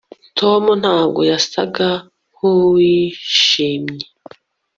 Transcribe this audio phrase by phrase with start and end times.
[0.39, 1.89] tom ntabwo yasaga
[2.33, 4.07] nkuwishimye